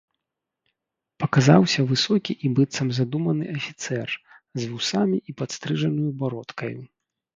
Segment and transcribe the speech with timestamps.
[1.23, 4.09] Паказаўся высокі і быццам задуманы афіцэр,
[4.63, 6.77] з вусамі і падстрыжанаю бародкаю.